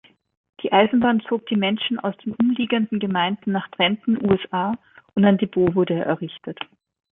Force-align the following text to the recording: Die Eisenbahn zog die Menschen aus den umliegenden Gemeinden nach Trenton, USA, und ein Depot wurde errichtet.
Die 0.63 0.73
Eisenbahn 0.73 1.19
zog 1.29 1.45
die 1.45 1.55
Menschen 1.55 1.99
aus 1.99 2.17
den 2.25 2.33
umliegenden 2.33 2.97
Gemeinden 2.99 3.51
nach 3.51 3.67
Trenton, 3.69 4.17
USA, 4.25 4.73
und 5.13 5.25
ein 5.25 5.37
Depot 5.37 5.75
wurde 5.75 5.93
errichtet. 5.93 6.57